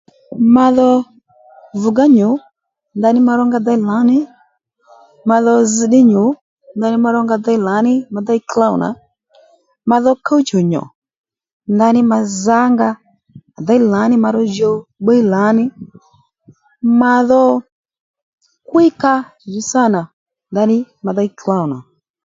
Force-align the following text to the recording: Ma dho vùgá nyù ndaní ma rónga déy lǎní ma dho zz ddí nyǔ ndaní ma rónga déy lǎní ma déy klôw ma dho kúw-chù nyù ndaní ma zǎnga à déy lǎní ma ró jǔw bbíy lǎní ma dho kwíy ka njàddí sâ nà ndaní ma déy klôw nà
Ma 0.53 0.65
dho 0.77 0.91
vùgá 1.81 2.05
nyù 2.17 2.29
ndaní 2.97 3.19
ma 3.27 3.33
rónga 3.39 3.59
déy 3.67 3.79
lǎní 3.89 4.17
ma 5.29 5.37
dho 5.45 5.53
zz 5.73 5.79
ddí 5.87 5.99
nyǔ 6.11 6.23
ndaní 6.77 6.97
ma 7.03 7.09
rónga 7.15 7.35
déy 7.45 7.59
lǎní 7.67 7.93
ma 8.13 8.19
déy 8.27 8.39
klôw 8.51 8.73
ma 9.89 9.97
dho 10.03 10.11
kúw-chù 10.25 10.59
nyù 10.71 10.83
ndaní 11.75 12.01
ma 12.11 12.17
zǎnga 12.45 12.89
à 13.57 13.59
déy 13.67 13.81
lǎní 13.93 14.15
ma 14.23 14.29
ró 14.35 14.41
jǔw 14.55 14.75
bbíy 15.03 15.21
lǎní 15.33 15.63
ma 17.01 17.13
dho 17.29 17.41
kwíy 18.69 18.89
ka 19.01 19.13
njàddí 19.25 19.61
sâ 19.69 19.81
nà 19.93 20.01
ndaní 20.51 20.77
ma 21.05 21.11
déy 21.17 21.29
klôw 21.39 21.63
nà 21.71 21.77